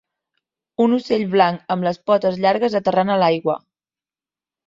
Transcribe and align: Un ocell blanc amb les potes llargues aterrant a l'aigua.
Un 0.85 0.95
ocell 0.95 1.25
blanc 1.33 1.75
amb 1.75 1.85
les 1.89 2.01
potes 2.11 2.41
llargues 2.45 2.79
aterrant 2.81 3.13
a 3.13 3.19
l'aigua. 3.25 3.59